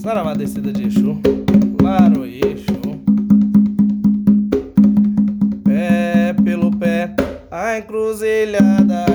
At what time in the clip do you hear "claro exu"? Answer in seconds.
1.76-2.78